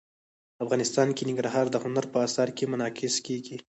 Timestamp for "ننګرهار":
1.29-1.65